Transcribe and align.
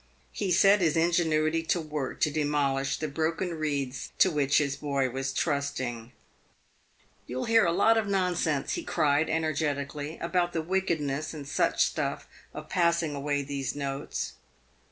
He 0.31 0.49
set 0.49 0.81
his 0.81 0.97
ingenuity 0.97 1.61
to 1.61 1.79
work 1.79 2.21
to 2.21 2.31
demolish 2.31 2.97
the 2.97 3.07
broken 3.07 3.53
reeds 3.53 4.11
to 4.17 4.31
which 4.31 4.57
his 4.57 4.75
boy 4.75 5.11
was 5.11 5.31
trusting." 5.31 6.11
You 7.27 7.37
will 7.37 7.45
hear 7.45 7.65
a 7.67 7.71
lot 7.71 7.99
of 7.99 8.07
nonsense," 8.07 8.73
he 8.73 8.83
cried, 8.83 9.29
energetically," 9.29 10.17
about 10.19 10.53
the 10.53 10.63
wickedness 10.63 11.35
and 11.35 11.47
such 11.47 11.85
stuff 11.85 12.27
of 12.51 12.67
passing 12.67 13.13
away 13.13 13.43
these 13.43 13.75
notes. 13.75 14.33